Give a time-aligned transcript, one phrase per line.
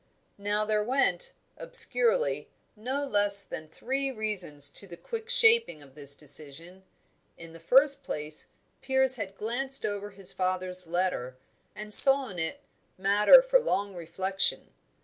[0.39, 6.15] Now there went, obscurely, no less than three reasons to the quick shaping of this
[6.15, 6.85] decision.
[7.37, 8.47] In the first place,
[8.81, 11.37] Piers had glanced over his father's letter,
[11.75, 12.61] and saw in it
[12.97, 14.71] matter for long reflection.